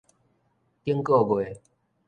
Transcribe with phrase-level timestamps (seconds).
[0.83, 1.61] 頂個月